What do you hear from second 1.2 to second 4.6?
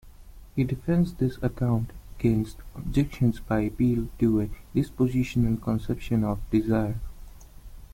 account against objections by appeal to a